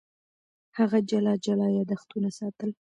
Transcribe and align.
هغه 0.77 0.97
جلا 1.09 1.33
جلا 1.45 1.67
یادښتونه 1.77 2.29
ساتل. 2.37 2.69